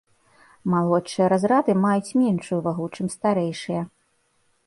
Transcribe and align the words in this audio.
Малодшыя 0.73 1.25
разрады 1.33 1.75
маюць 1.83 2.15
меншую 2.23 2.59
вагу, 2.67 2.85
чым 2.97 3.07
старэйшыя. 3.17 3.81